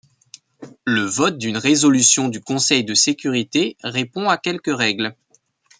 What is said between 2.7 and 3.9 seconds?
de sécurité